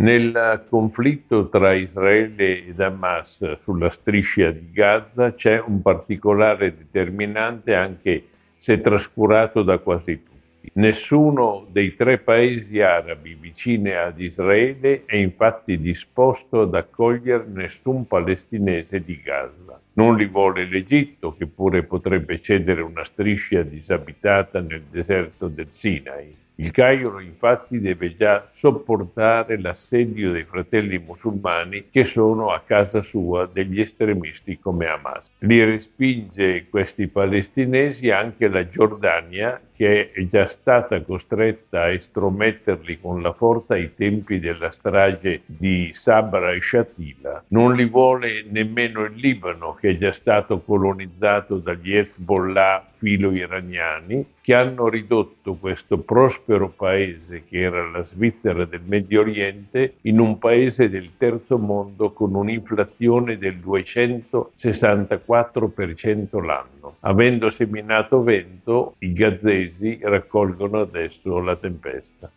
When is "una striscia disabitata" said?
22.80-24.60